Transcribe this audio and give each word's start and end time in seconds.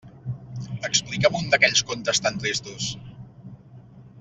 Explica'm 0.89 1.37
un 1.41 1.51
d'aquells 1.51 1.85
contes 1.91 2.23
tan 2.27 2.41
tristos! 2.45 2.89